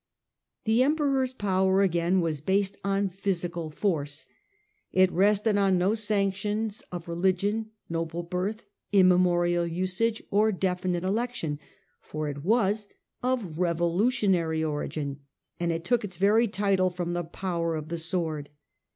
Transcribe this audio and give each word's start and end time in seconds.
The 0.63 0.81
Emperor's 0.81 1.31
power, 1.31 1.83
again, 1.83 2.21
was 2.21 2.41
based 2.41 2.75
on 2.83 3.07
physical 3.09 3.69
force. 3.69 4.25
It 4.91 5.11
rested 5.11 5.59
on 5.59 5.77
no 5.77 5.93
sanctions 5.93 6.81
of 6.91 7.07
religion, 7.07 7.69
noble 7.87 8.23
birth, 8.23 8.65
immemorial 8.91 9.67
usage, 9.67 10.23
or 10.31 10.51
definite 10.51 11.03
election, 11.03 11.59
for 12.01 12.27
it 12.29 12.43
was 12.43 12.87
of 13.21 13.59
revolutionary 13.59 14.63
origin 14.63 15.19
and 15.59 15.85
took 15.85 16.03
its 16.03 16.15
very 16.15 16.45
was 16.47 16.47
Kd^on 16.49 16.53
title 16.53 16.89
from 16.89 17.13
the 17.13 17.23
power 17.23 17.75
of 17.75 17.89
the 17.89 17.99
sword. 17.99 18.49